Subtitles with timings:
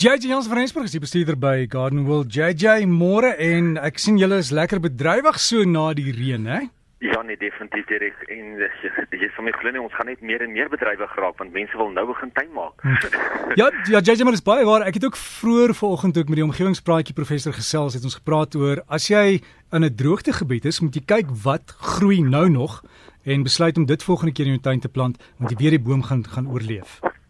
[0.00, 2.32] JJ Jans van Rensburg is die bestuurder by Garden World.
[2.32, 6.60] JJ, môre en ek sien julle is lekker bedrywig so na die reën, hè?
[7.04, 8.62] Ja, nee, definitief direk en
[9.20, 11.76] jy sê my glo nie ons gaan net meer en meer bedrywig raak want mense
[11.76, 12.80] wil nou begin tuin maak.
[13.60, 14.86] ja, ja, JJ maar dis baie waar.
[14.88, 18.80] Ek het ook vroeër vanoggend ook met die omgewingspraatjie professor gesels het ons gepraat oor
[18.88, 22.80] as jy in 'n droogtegebied is, moet jy kyk wat groei nou nog
[23.28, 25.86] en besluit om dit volgende keer in jou tuin te plant want jy weet die
[25.92, 27.02] boom gaan gaan oorleef.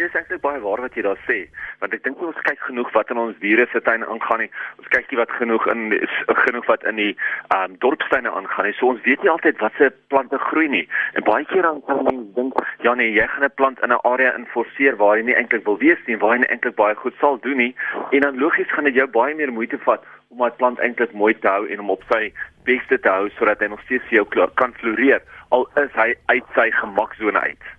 [0.00, 1.42] Ja, dit is eintlik baie waar wat jy daar sê,
[1.80, 4.50] want ek dink ons kyk genoeg wat in ons diere se tuin aangaan nie.
[4.78, 8.68] Ons kyk nie wat genoeg in is genoeg wat in die ehm um, dorpstuine aangaan
[8.68, 8.76] nie.
[8.78, 10.86] So ons weet nie altyd wat se plante groei nie.
[11.18, 14.04] En baie keer dan kan mens dink, ja nee, jy gaan 'n plant in 'n
[14.12, 17.38] area inforceer waar jy nie eintlik wil wees nie, waar jy eintlik baie goed sal
[17.40, 17.74] doen nie.
[18.10, 21.34] En dan logies gaan dit jou baie meer moeite vat om daai plant eintlik mooi
[21.34, 22.32] te hou en om op sy
[22.68, 24.24] beste te hou sodat hy nog steeds jou
[24.54, 25.22] kan floreer
[25.54, 27.70] al is hy uit sy gemaksone uit.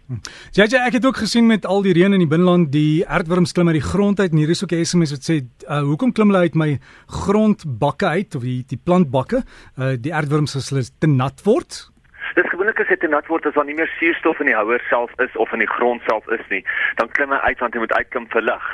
[0.58, 3.56] Ja, ja, ek het ook gesien met al die reën in die binneland, die aardwurms
[3.56, 6.28] klim uit die grond uit hier is ook 'n SMS wat sê, uh, "Hoekom klim
[6.30, 9.44] hulle uit my grondbakke uit of die die plantbakke?
[9.78, 11.92] Uh, die aardwurms as hulle te nat word?"
[12.36, 14.82] Dis gewoonlik as dit te nat word as daar nie meer suurstof in die houer
[14.90, 16.64] self is of in die grond self is nie,
[16.96, 18.68] dan klim hy uit want hy moet uitklim vir lig,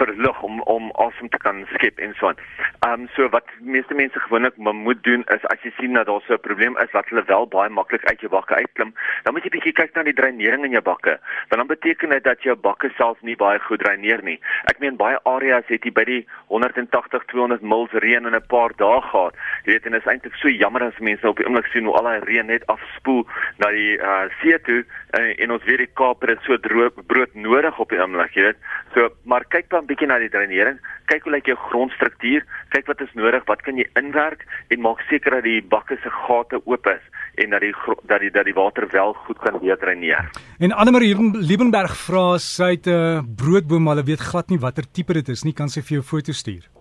[0.00, 2.38] vir lug om om asem te kan skep en so aan.
[2.86, 6.22] Ehm um, so wat meeste mense gewoonlik moet doen is as jy sien dat daar
[6.26, 9.44] so 'n probleem is wat hulle wel baie maklik uit jou bakke uitklim, dan moet
[9.44, 11.18] jy bietjie kyk na die dreinering in jou bakke.
[11.48, 14.40] Want dan beteken dit dat jou bakke self nie baie goed dreineer nie.
[14.64, 18.72] Ek meen baie areas het jy by die 180 200 mils reën in 'n paar
[18.76, 19.34] dae gehad.
[19.64, 21.94] Jy weet en dit is eintlik so jammer as mense op die oomblik sien hoe
[21.94, 23.26] al daai reën net af spoel
[23.58, 27.34] na die uh, see toe en, en ons weet die Kaap het so droog brood
[27.34, 28.60] nodig op die oomblik, jy weet.
[28.94, 33.04] So, maar kyk dan bietjie na die dreinering, kyk hoe lyk jou grondstruktuur, kyk wat
[33.04, 34.42] is nodig, wat kan jy inwerk
[34.74, 37.04] en maak seker dat die bakke se gate oop is
[37.40, 37.74] en dat die
[38.10, 40.30] dat die dat die water wel goed kan weer dreineer.
[40.58, 44.84] En Annemarie Liebenberg vra sy het 'n uh, broodboom, maar hulle weet glad nie watter
[44.92, 46.79] tipe dit is nie, kan sy vir jou foto stuur?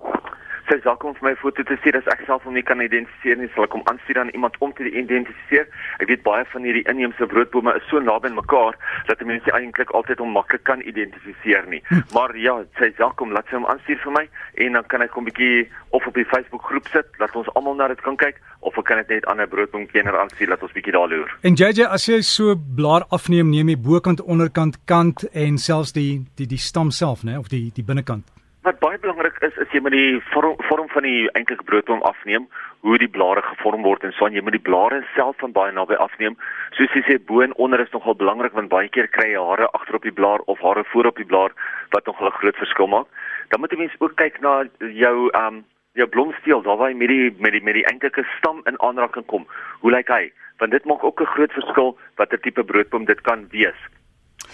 [0.70, 3.40] Sy sal kom vir my foto te stuur as ek self hom nie kan identifiseer
[3.40, 5.66] nie, sal ek hom aanstuur aan iemand om te identifiseer.
[6.04, 8.78] Ek weet baie van hierdie inheemse broodbome is so naby aan mekaar
[9.10, 11.82] dat mense eintlik altyd hom maklik kan identifiseer nie.
[11.90, 12.06] Hm.
[12.14, 14.26] Maar ja, sy sal kom laat sy hom aanstuur vir my
[14.66, 15.68] en dan kan ek hom bietjie
[15.98, 18.90] of op die Facebook groep sit dat ons almal na dit kan kyk of ek
[18.90, 21.30] kan dit net aan 'n broodboomkenner aanstuur dat ons bietjie daar loer.
[21.42, 26.26] En JJ, as jy so blaar afneem, neem jy bokant, onderkant, kant en selfs die
[26.36, 28.39] die die stam self, né, of die die binnekant.
[28.68, 32.50] Wat baie belangrik is, is jy moet die vorm, vorm van die enkelike broodboom afneem,
[32.84, 35.72] hoe die blare gevorm word en so aan jy moet die blare self van baie
[35.72, 36.36] naby afneem.
[36.76, 39.70] Soos jy sê bo en onder is nogal belangrik want baie keer kry jy hare
[39.80, 41.56] agter op die blaar of hare voor op die blaar
[41.96, 43.08] wat nogal 'n groot verskil maak.
[43.48, 45.64] Dan moet jy mens ook kyk na jou um
[45.96, 49.26] jou blomsteel, daar waar jy met die met die met die enkelike stam in aanraking
[49.26, 49.48] kom.
[49.80, 50.34] Hoe lyk hy?
[50.58, 53.80] Want dit maak ook 'n groot verskil watter tipe broodboom dit kan wees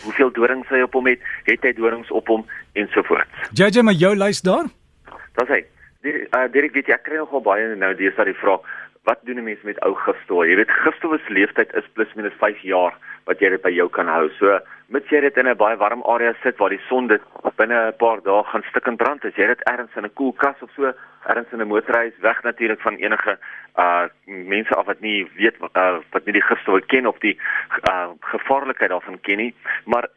[0.06, 3.50] hoeveel dorings hy op hom het, het hy dorings op hom ensovoorts.
[3.58, 4.70] JJ, maar jou lys daar?
[5.36, 5.62] Daar's hy.
[6.06, 8.66] Dirk, uh, Dirk weet jy ek kry nogal baie nou deesdae die vraag
[9.06, 10.46] wat doen 'n mens met ou gifstof?
[10.46, 12.94] Jy weet gifstof se lewensduur is plus minus 5 jaar
[13.26, 14.30] wat jy dit by jou kan hou.
[14.40, 17.22] So mits jy dit in 'n baie warm area sit waar die son dit
[17.58, 20.34] binne 'n paar dae gaan stik en brand, as jy dit ergens in 'n koel
[20.34, 20.94] kas of so
[21.26, 23.38] ergens in 'n motorhuis weg natuurlik van enige
[23.78, 27.40] uh mense af wat nie weet uh, wat nie die gifstof ken of die
[27.90, 30.08] uh gevaarlikheid daarvan ken nie, maar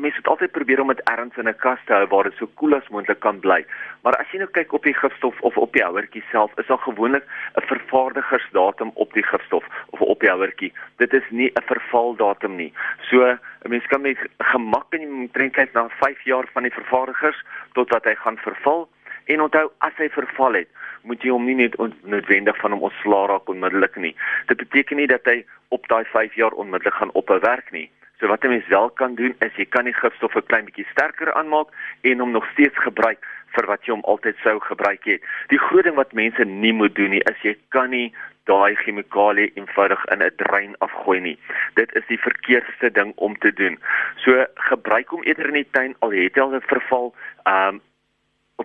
[0.00, 2.46] mense moet altyd probeer om dit ergens in 'n kas te hou waar dit so
[2.54, 3.64] koel as moontlik kan bly.
[4.02, 6.78] Maar as jy nou kyk op die gifstof of op die houertjie self, is daar
[6.78, 7.24] gewoonlik
[7.56, 10.72] 'n vervaardigersdatum op die gifstof of op die houertjie.
[10.96, 12.72] Dit is nie 'n vervaldatum nie.
[13.08, 16.72] So 'n mens kan met gemak in die trend kyk na 5 jaar van die
[16.72, 18.88] vervaardigers totdat hy gaan verval.
[19.24, 20.68] En onthou, as hy verval het,
[21.02, 24.16] moet jy hom nie net noodwendig van hom ontslaa raak onmiddellik nie.
[24.46, 27.90] Dit beteken nie dat hy op daai 5 jaar onmiddellik gaan ophou werk nie.
[28.18, 30.86] So wat 'n mens wel kan doen is jy kan die gifstof 'n klein bietjie
[30.90, 31.68] sterker aanmaak
[32.00, 35.22] en hom nog steeds gebruik vir wat jy hom altyd sou gebruik het.
[35.48, 39.50] Die groot ding wat mense nie moet doen nie is jy kan nie daai chemikalie
[39.54, 41.38] eenvoudig in 'n drein afgooi nie.
[41.74, 43.78] Dit is die verkeerdste ding om te doen.
[44.16, 47.80] So gebruik hom eerder in die tuin al het hy al 'n verval, ehm um,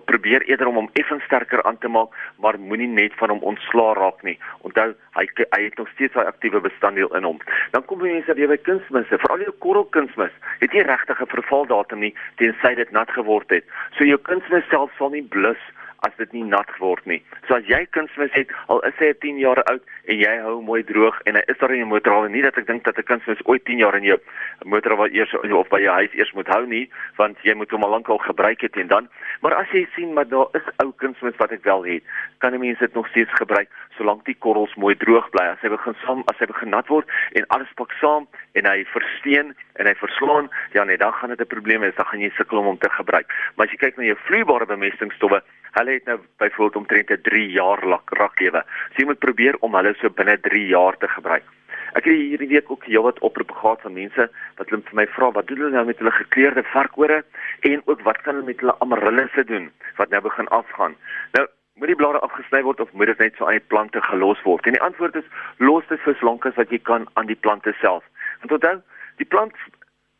[0.04, 3.94] probeer eerder om hom effens sterker aan te maak, maar moenie net van hom ontslaa
[3.98, 4.38] raak nie.
[4.66, 7.38] Onthou, hy hy het nog steeds sy aktiewe bestanddeel in hom.
[7.70, 10.34] Dan kom mense weer by kunsmisse, veral jou korrelkunsmis.
[10.60, 13.64] Het nie regtig 'n vervaldatum nie tensy dit nat geword het.
[13.96, 15.62] So jou kunsmis self sal nie blus
[16.06, 17.20] as dit nie nat word nie.
[17.48, 20.82] So as jy kunsmis het, al is hy 10 jaar oud en jy hou mooi
[20.86, 23.08] droog en hy is daar in jou motor al nie dat ek dink dat 'n
[23.10, 24.18] kunsmis ooit 10 jaar in jou
[24.64, 27.84] motor wat eers of by jou huis eers moet hou nie, want jy moet hom
[27.84, 29.08] al lank al gebruik het en dan.
[29.40, 32.02] Maar as jy sien maar daar is ou kunsmis wat ek wel het,
[32.38, 35.44] kan 'n mens dit nog steeds gebruik solank die korrels mooi droog bly.
[35.52, 37.08] As hy begin saam, as hy begin nat word
[37.38, 38.26] en alles pak saam
[38.58, 42.06] en hy versteen en hy verslaan, ja nee, dan gaan dit 'n probleem wees, dan
[42.06, 43.26] gaan jy sukkel om hom te gebruik.
[43.56, 45.42] Maar as jy kyk na jou vloeibare bemestingsstowwe,
[45.78, 48.62] hulle het nou byvoorbeeld omtrent 'n 3 jaar lak raklewe.
[48.92, 51.44] So jy moet probeer om hulle so binne 3 jaar te gebruik.
[51.92, 55.30] Ek het hierdie week ook heelwat oproepe gehad van mense wat hulle vir my vra
[55.30, 57.24] wat doen hulle nou met hulle gekleurde varkore
[57.60, 60.96] en ook wat kan hulle met hulle amarillisse doen wat nou begin afgaan.
[61.32, 64.42] Nou moet die blare afgesny word of moet dit net so aan die plante gelos
[64.42, 64.66] word?
[64.66, 67.72] En die antwoord is los dit vir solank as wat jy kan aan die plante
[67.80, 68.04] self.
[68.40, 68.76] Want onthou,
[69.16, 69.56] die plant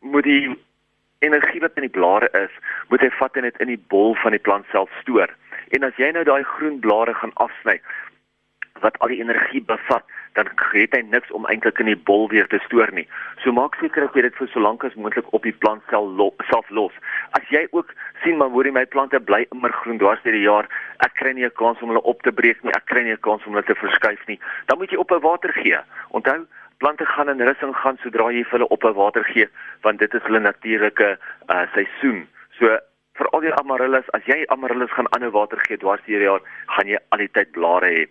[0.01, 0.57] moet die
[1.23, 2.53] energie wat in die blare is,
[2.89, 5.31] moet hy vat en dit in die bol van die plant self stoor.
[5.75, 7.79] En as jy nou daai groen blare gaan afsny
[8.83, 10.03] wat al die energie bevat,
[10.33, 13.05] dan het hy niks om eintlik in die bol weer te stoor nie.
[13.43, 16.09] So maak seker dat jy dit vir so lank as moontlik op die plant sel
[16.19, 16.95] lo self los.
[17.37, 17.93] As jy ook
[18.23, 20.69] sien maar hoorie my plante bly immer groen dwars deur die jaar,
[21.05, 23.21] ek kry nie 'n kans om hulle op te breek nie, ek kry nie 'n
[23.21, 25.79] kans om hulle te verskuif nie, dan moet jy op 'n water gee.
[26.11, 26.45] Onthou,
[26.77, 29.47] plante gaan in rus gaan sodra jy vir hulle op 'n water gee,
[29.81, 31.17] want dit is hulle natuurlike
[31.49, 32.27] uh, seisoen.
[32.59, 32.77] So
[33.17, 36.41] vir al die amaryllis, as jy amaryllis gaan aanhou water gee dwars deur die jaar,
[36.75, 38.07] gaan jy al die tyd blare hê.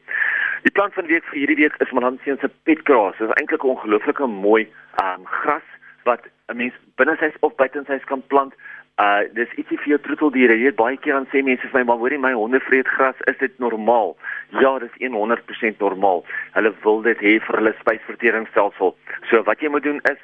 [0.62, 3.18] Die plant van die week vir hierdie week is Malansian se petgras.
[3.18, 4.68] Dit is eintlik 'n ongelooflike mooi
[5.02, 5.68] um gras
[6.04, 8.54] wat 'n mens binne sy of buite sy kan plant.
[9.00, 10.58] Uh dis ietsie vir jou troeteldiere.
[10.58, 13.16] Jy weet baie keer dan sê mense vir my, "Maar hoorie, my honde vreet gras.
[13.26, 14.16] Is dit normaal?"
[14.60, 16.24] Ja, dis 100% normaal.
[16.52, 18.96] Hulle wil dit hê vir hulle spysverteringsstelsel.
[19.30, 20.18] So wat jy moet doen is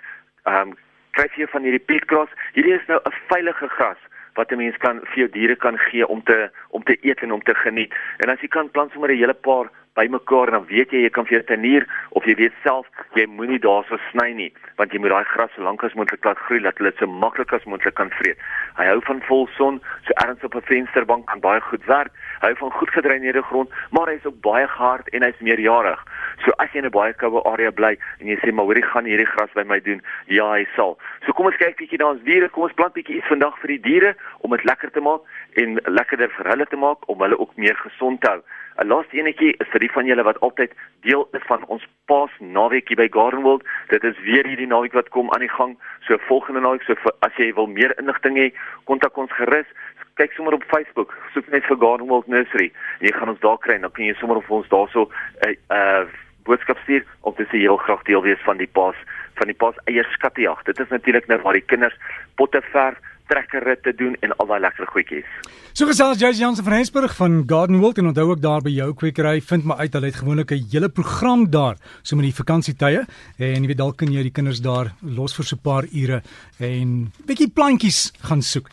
[0.44, 0.76] um
[1.12, 2.28] kry jy van hierdie petgras.
[2.52, 3.98] Hierdie is nou 'n veilige gras
[4.34, 7.32] wat 'n mens kan vir jou diere kan gee om te om te eet en
[7.32, 7.94] om te geniet.
[8.18, 11.10] En as jy kan plant sommer 'n hele paar bymekaar en dan weet jy jy
[11.10, 12.86] kan vir jou tuinier of jy weet self
[13.18, 16.38] jy moenie daarso sny nie want jy moet daai gras so lank as moontlik laat
[16.46, 18.38] groei dat hulle dit so maklik as moontlik kan vreet.
[18.78, 22.12] Hy hou van volson, so erns op 'n vensterbank kan baie goed werk.
[22.40, 26.00] Hy hou van goed gedreineerde grond, maar hy is ook baie gehard en hy's meerjarig.
[26.44, 29.04] So as jy in 'n baie koue area bly en jy sê maar hoorie gaan
[29.04, 30.98] hierdie gras by my doen, ja, hy sal.
[31.26, 32.48] So kom ons kyk bietjie na ons diere.
[32.48, 35.20] Kom ons plant bietjie iets vandag vir die diere om dit lekker te maak
[35.62, 38.40] en lekkerder vir hulle te maak om hulle ook meer gesond te hou.
[38.78, 40.74] 'n Laaste enetjie is vir die van julle wat altyd
[41.06, 43.64] deel is van ons Paas naweekie by Garden World.
[43.88, 45.74] Dit is weer hierdie naweek wat kom aan die gang.
[46.06, 48.52] So volgende naweek, so vir, as jy wil meer inligting hê,
[48.84, 49.66] kontak ons gerus.
[50.14, 52.72] Kyk sommer op Facebook, soek net vir Garden World Nursery.
[53.00, 55.10] Jy gaan ons daar kry en dan kan jy sommer op ons daarso
[55.46, 56.06] 'n uh, uh,
[56.44, 58.96] boodskap stuur of dis heel graag deel wees van die Paas
[59.38, 60.62] van die Paas eierskattejag.
[60.62, 61.98] Dit is natuurlik nou waar die kinders
[62.34, 65.28] potte verf trekkerritte doen en al daai lekker goedjies.
[65.76, 68.94] So gesels Jay Jansen van Rensburg van Garden World en onthou ook daar by jou
[68.94, 73.06] kwekery vind maar uit hulle het gewoonlik 'n hele program daar so met die vakansietye
[73.38, 76.22] en jy weet dalk kan jy die kinders daar los vir so 'n paar ure
[76.58, 78.68] en bietjie plantjies gaan soek.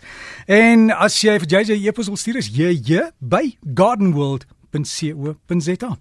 [0.48, 5.98] En as jy vir JJ e-pos wil stuur is jy by gardenworld.co.za